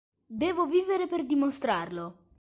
Devo 0.25 0.65
vivere 0.65 1.05
per 1.05 1.27
dimostrarlo! 1.27 2.23